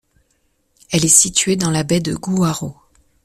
Elle 0.89 1.05
est 1.05 1.09
située 1.09 1.57
dans 1.57 1.69
la 1.69 1.83
baie 1.83 1.99
de 1.99 2.15
Gouaro. 2.15 2.75